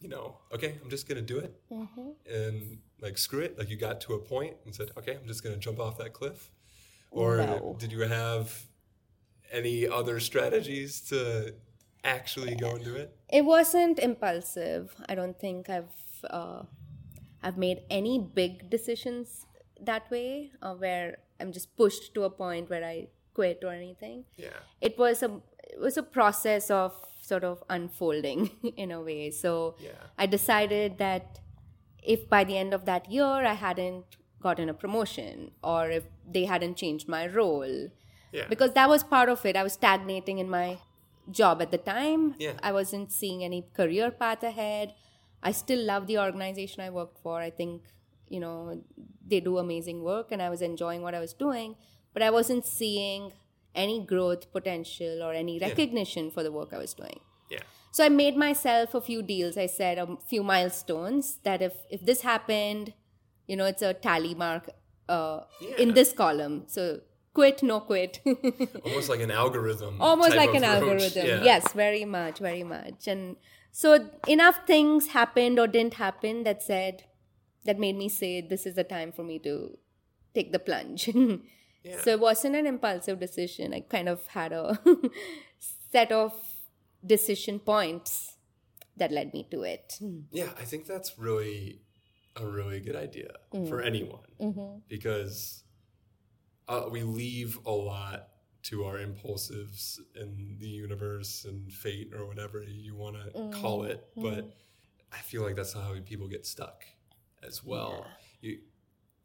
[0.00, 1.52] you know, okay, I'm just gonna do it,
[2.30, 3.58] and like screw it?
[3.58, 6.12] Like you got to a point and said, okay, I'm just gonna jump off that
[6.12, 6.50] cliff,
[7.10, 7.76] or No.
[7.78, 8.64] did you have
[9.50, 11.54] any other strategies to
[12.04, 13.16] actually go and do it?
[13.28, 14.94] it wasn't impulsive.
[15.08, 15.90] I don't think I've
[16.30, 16.62] uh,
[17.42, 19.46] I've made any big decisions
[19.80, 24.24] that way, uh, where I'm just pushed to a point where I quit or anything.
[24.36, 24.58] Yeah.
[24.80, 25.30] It was a
[25.74, 26.92] it was a process of
[27.28, 29.30] sort of unfolding in a way.
[29.30, 29.90] So Yeah.
[30.16, 31.40] I decided that
[32.02, 34.04] if by the end of that year I hadn't
[34.40, 36.04] gotten a promotion or if
[36.36, 37.74] they hadn't changed my role,
[38.32, 38.46] Yeah.
[38.48, 39.56] because that was part of it.
[39.56, 40.78] I was stagnating in my
[41.40, 42.34] job at the time.
[42.38, 42.54] Yeah.
[42.62, 44.94] I wasn't seeing any career path ahead.
[45.42, 47.40] I still love the organization I worked for.
[47.40, 47.82] I think,
[48.28, 48.82] you know,
[49.26, 51.76] they do amazing work and I was enjoying what I was doing,
[52.14, 53.32] but I wasn't seeing
[53.74, 57.20] any growth potential or any recognition for the work I was doing.
[57.50, 57.60] Yeah.
[57.90, 59.56] So I made myself a few deals.
[59.56, 62.92] I said a few milestones that if if this happened,
[63.46, 64.70] you know, it's a tally mark
[65.08, 65.40] uh,
[65.78, 66.64] in this column.
[66.66, 67.00] So
[67.32, 68.20] quit, no quit.
[68.84, 70.00] Almost like an algorithm.
[70.00, 71.02] Almost like an approach.
[71.02, 71.26] algorithm.
[71.26, 71.42] Yeah.
[71.42, 73.06] Yes, very much, very much.
[73.06, 73.36] And
[73.70, 77.04] so enough things happened or didn't happen that said
[77.64, 79.78] that made me say this is the time for me to
[80.34, 81.10] take the plunge.
[81.82, 82.00] Yeah.
[82.02, 83.72] So it wasn't an impulsive decision.
[83.72, 84.78] I kind of had a
[85.92, 86.32] set of
[87.04, 88.36] decision points
[88.96, 89.98] that led me to it.
[90.30, 91.80] Yeah, I think that's really
[92.36, 93.68] a really good idea Mm.
[93.68, 94.78] for anyone Mm-hmm.
[94.88, 95.62] because
[96.68, 98.28] uh, we leave a lot
[98.64, 103.60] to our impulsives in the universe and fate or whatever you want to Mm-hmm.
[103.60, 104.04] call it.
[104.16, 104.50] But
[105.12, 106.84] I feel like that's how people get stuck
[107.42, 108.04] as well.
[108.42, 108.58] You,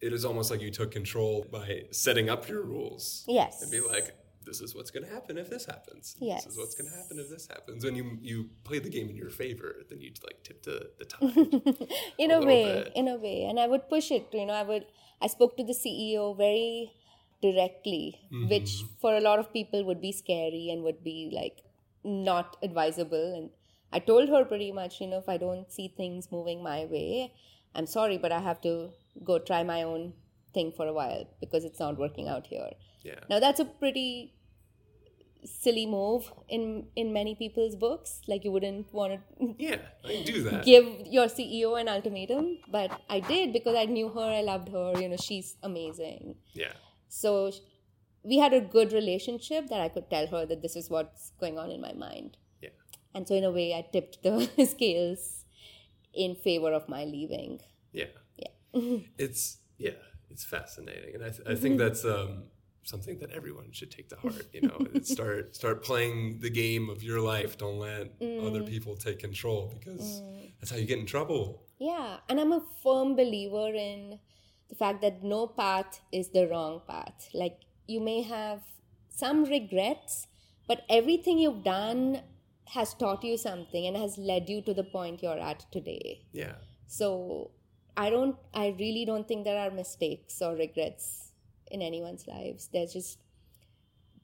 [0.04, 3.24] it is almost like you took control by setting up your rules.
[3.28, 3.62] Yes.
[3.62, 4.14] And be like,
[4.46, 6.16] this is what's going to happen if this happens.
[6.20, 6.44] Yes.
[6.44, 7.86] This is what's going to happen if this happens.
[7.86, 11.06] When you you play the game in your favor, then you like tip the, the
[11.06, 11.88] tide.
[12.18, 12.92] in a a, way bit.
[12.96, 14.86] in a way and i would push it you know i would
[15.22, 16.92] i spoke to the ceo very
[17.42, 18.50] directly mm-hmm.
[18.50, 21.62] which for a lot of people would be scary and would be like
[22.04, 23.50] not advisable and
[23.92, 27.32] i told her pretty much you know if i don't see things moving my way
[27.76, 28.76] i'm sorry but i have to
[29.24, 30.14] go try my own
[30.54, 32.70] thing for a while because it's not working out here
[33.04, 33.20] yeah.
[33.30, 34.34] now that's a pretty
[35.46, 40.42] silly move in in many people's books like you wouldn't want to Yeah, I do
[40.44, 40.64] that.
[40.72, 44.94] give your CEO an ultimatum, but I did because I knew her, I loved her,
[45.00, 46.36] you know, she's amazing.
[46.54, 46.74] Yeah.
[47.10, 47.52] So
[48.24, 51.60] we had a good relationship that I could tell her that this is what's going
[51.60, 52.38] on in my mind.
[52.62, 52.70] Yeah.
[53.14, 55.46] And so, in a way, I tipped the scales
[56.14, 57.60] in favor of my leaving.
[57.92, 58.06] Yeah.
[58.74, 59.00] Yeah.
[59.18, 59.92] It's yeah,
[60.30, 61.88] it's fascinating, and I, th- I think mm-hmm.
[61.88, 62.44] that's um,
[62.84, 64.48] something that everyone should take to heart.
[64.54, 67.58] You know, start start playing the game of your life.
[67.58, 68.68] Don't let other mm.
[68.68, 70.52] people take control because mm.
[70.60, 71.64] that's how you get in trouble.
[71.80, 74.20] Yeah, and I'm a firm believer in
[74.70, 77.30] the fact that no path is the wrong path.
[77.34, 78.62] Like you may have
[79.10, 80.28] some regrets,
[80.68, 82.22] but everything you've done
[82.68, 86.26] has taught you something and has led you to the point you're at today.
[86.32, 86.56] Yeah.
[86.88, 87.52] So
[87.96, 91.32] I don't I really don't think there are mistakes or regrets
[91.70, 92.70] in anyone's lives.
[92.74, 93.20] There's just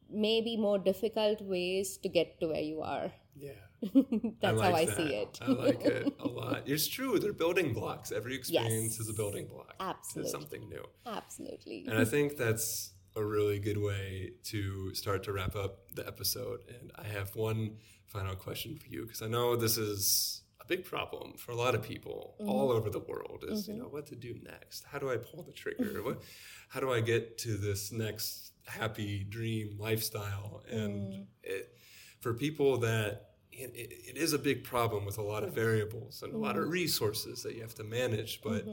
[0.10, 3.12] maybe more difficult ways to get to where you are.
[3.36, 3.52] Yeah.
[4.42, 4.98] That's like how I that.
[4.98, 5.40] see it.
[5.42, 6.64] I like it a lot.
[6.66, 7.20] It's true.
[7.20, 8.12] They're building blocks.
[8.12, 9.00] Every experience Yes.
[9.00, 9.76] is a building block.
[9.80, 10.32] Absolutely.
[10.32, 10.84] To something new.
[11.06, 11.86] Absolutely.
[11.88, 16.60] And I think that's a really good way to start to wrap up the episode.
[16.68, 17.78] And I have one
[18.08, 20.39] final question for you because I know this is a
[20.70, 22.78] big problem for a lot of people all mm-hmm.
[22.78, 23.84] over the world is, you mm-hmm.
[23.84, 24.86] know, what to do next?
[24.90, 26.04] How do I pull the trigger?
[26.08, 26.22] what
[26.70, 30.62] how do I get to this next happy dream lifestyle?
[30.70, 31.26] And mm.
[31.44, 31.76] it,
[32.22, 36.22] for people that it, it, it is a big problem with a lot of variables
[36.22, 36.72] and a lot of mm-hmm.
[36.72, 38.66] resources that you have to manage, but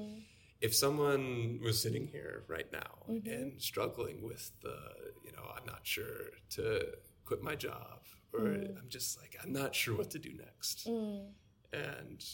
[0.61, 4.76] if someone was sitting here right now and struggling with the,
[5.24, 6.87] you know, I'm not sure to
[7.24, 8.00] quit my job,
[8.32, 8.78] or mm.
[8.78, 10.87] I'm just like, I'm not sure what to do next.
[10.87, 11.26] Mm.
[11.72, 12.24] And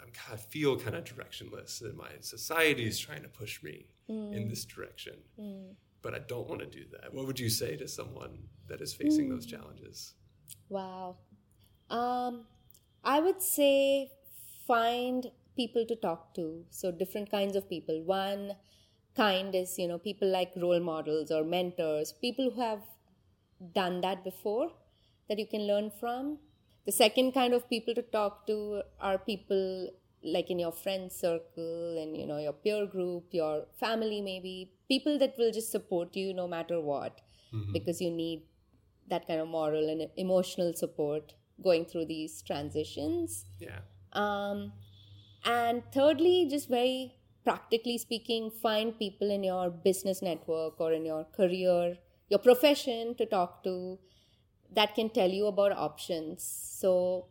[0.00, 4.14] I'm, I feel kind of directionless, and my society is trying to push me in
[4.14, 4.50] mm.
[4.50, 5.14] this direction.
[5.40, 5.74] Mm.
[6.02, 7.12] But I don't want to do that.
[7.14, 9.50] What would you say to someone that is facing those mm.
[9.50, 10.14] challenges?
[10.68, 11.16] Wow.
[11.90, 12.44] Um,
[13.04, 14.10] I would say
[14.66, 16.64] find people to talk to.
[16.70, 18.02] So, different kinds of people.
[18.02, 18.52] One
[19.16, 22.82] kind is, you know, people like role models or mentors, people who have
[23.74, 24.70] done that before
[25.28, 26.38] that you can learn from.
[26.86, 29.88] The second kind of people to talk to are people
[30.24, 35.18] like in your friend circle and you know your peer group your family maybe people
[35.18, 37.20] that will just support you no matter what
[37.72, 38.44] because you need
[39.08, 43.80] that kind of moral and emotional support going through these transitions Yeah.
[44.12, 44.72] um,
[45.44, 51.24] and thirdly just very practically speaking find people in your business network or in your
[51.36, 53.98] career your profession to talk to
[54.74, 56.42] that can tell you about options.
[56.80, 57.26] So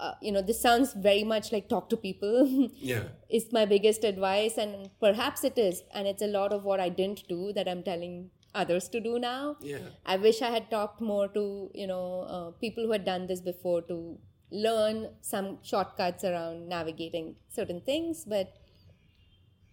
[0.00, 2.70] uh, you know this sounds very much like talk to people.
[2.80, 3.04] Yeah.
[3.28, 5.82] is my biggest advice and perhaps it is.
[5.94, 9.18] And it's a lot of what i didn't do that i'm telling others to do
[9.18, 9.56] now.
[9.60, 9.88] Yeah.
[10.06, 13.40] i wish i had talked more to you know uh, people who had done this
[13.40, 14.18] before to
[14.50, 18.24] learn some shortcuts around navigating certain things.
[18.24, 18.54] But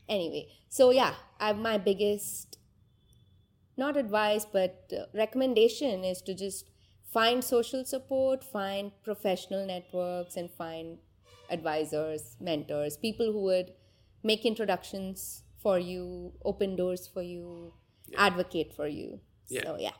[0.08, 2.55] anyway so yeah I, my biggest
[3.78, 6.66] not advice but uh, recommendation is to just
[7.12, 10.98] find social support, find professional networks, and find
[11.50, 13.72] advisors, mentors, people who would
[14.24, 17.74] make introductions for you, open doors for you,
[18.18, 19.20] advocate for you.
[19.48, 19.64] Yeah.
[19.64, 19.92] So yeah,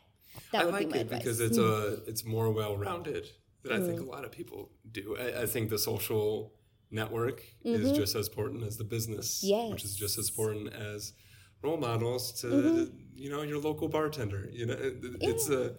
[0.52, 1.20] that I would like be my it advice.
[1.20, 3.30] because it's a it's more well rounded
[3.64, 3.86] than I Mm.
[3.88, 5.16] think a lot of people do.
[5.18, 6.54] I, I think the social
[6.92, 11.14] network is just as important as the business, which is just as important as
[11.62, 12.96] role models to Mm-hmm.
[13.16, 14.50] you know your local bartender.
[14.52, 15.76] You know, it, it's a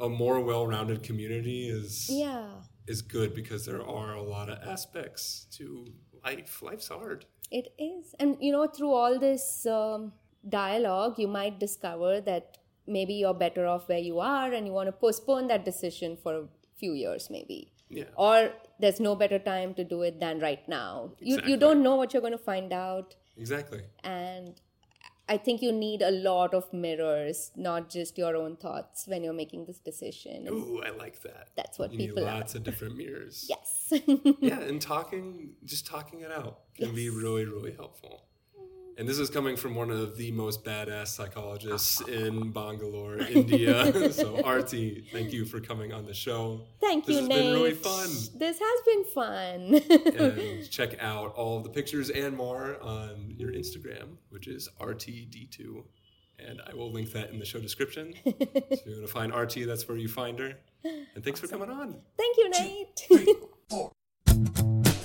[0.00, 2.48] a more well rounded community is yeah,
[2.86, 5.92] is good because there are a lot of aspects to
[6.24, 6.62] life.
[6.62, 7.26] Life's hard.
[7.50, 8.14] it is.
[8.20, 10.12] And you know, through all this um,
[10.48, 14.88] dialogue, you might discover that maybe you're better off where you are and you want
[14.88, 16.44] to postpone that decision for a
[16.78, 17.72] few years, maybe.
[17.88, 18.04] Yeah.
[18.16, 21.12] Or there's no better time to do it than right now.
[21.20, 23.14] You, you don't know what you're going to find out.
[23.36, 23.82] Exactly.
[24.04, 24.54] And
[25.28, 29.32] I think you need a lot of mirrors, not just your own thoughts when you're
[29.32, 30.46] making this decision.
[30.48, 31.48] Ooh, I like that.
[31.56, 32.38] That's what you people need are.
[32.38, 33.46] lots of different mirrors.
[33.48, 33.92] yes.
[34.40, 38.26] yeah, and talking, just talking it out can be really, really helpful.
[38.98, 44.12] And this is coming from one of the most badass psychologists in Bangalore, India.
[44.12, 46.62] so, Arti, thank you for coming on the show.
[46.80, 47.42] Thank this you, has Nate.
[47.42, 48.08] been really fun.
[48.36, 49.80] This has been fun.
[50.36, 55.84] And check out all the pictures and more on your Instagram, which is RTD2.
[56.38, 58.14] And I will link that in the show description.
[58.24, 60.54] so, if you want to find Arti, that's where you find her.
[60.84, 61.96] And thanks for coming on.
[62.16, 63.38] Thank you, Nate.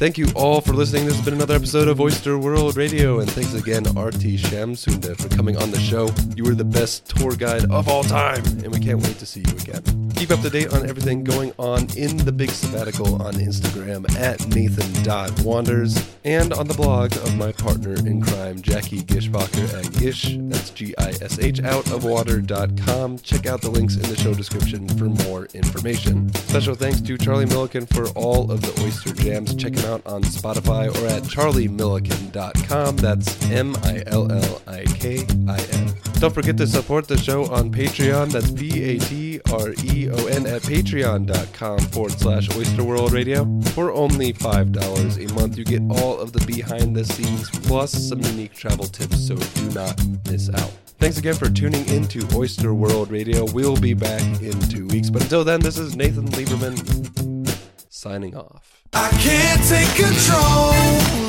[0.01, 1.05] Thank you all for listening.
[1.05, 5.29] This has been another episode of Oyster World Radio, and thanks again, Arti Shamsunder, for
[5.29, 6.09] coming on the show.
[6.35, 9.41] You were the best tour guide of all time, and we can't wait to see
[9.41, 10.09] you again.
[10.15, 14.43] Keep up to date on everything going on in the Big Sabbatical on Instagram at
[14.47, 20.71] Nathan.Wanders and on the blog of my partner in crime, Jackie Gishbacher at Gish, that's
[20.71, 23.19] G I S H, out of water.com.
[23.19, 26.33] Check out the links in the show description for more information.
[26.33, 29.53] Special thanks to Charlie Millikin for all of the Oyster Jams.
[29.55, 32.95] Check him out on Spotify or at charliemillikin.com.
[32.97, 35.93] That's M I L L I K I N.
[36.19, 38.31] Don't forget to support the show on Patreon.
[38.31, 43.45] That's P A T R E O N at patreon.com forward slash Oyster World Radio.
[43.73, 48.21] For only $5 a month, you get all of the behind the scenes plus some
[48.21, 50.71] unique travel tips, so do not miss out.
[50.99, 53.45] Thanks again for tuning in to Oyster World Radio.
[53.51, 57.57] We'll be back in two weeks, but until then, this is Nathan Lieberman
[57.89, 58.80] signing off.
[58.93, 60.75] I can't take control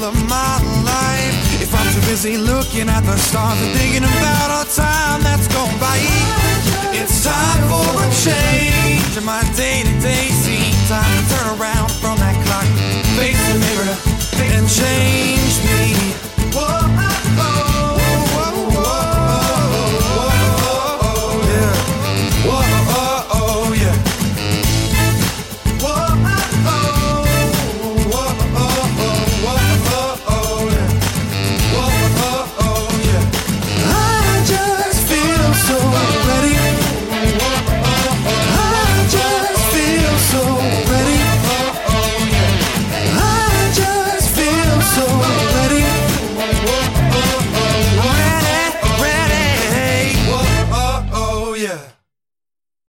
[0.03, 4.65] of my life if I'm too busy looking at the stars and thinking about all
[4.65, 5.99] time that's gone by.
[6.91, 10.75] It's time for a change in my day-to-day scene.
[10.89, 12.67] Time to turn around from that clock,
[13.15, 13.95] face the mirror,
[14.43, 15.95] and change me.
[16.59, 16.82] Whoa.